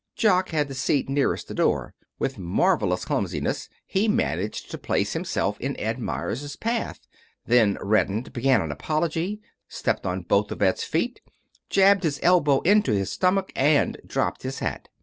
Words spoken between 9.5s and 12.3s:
stepped on both of Ed's feet, jabbed his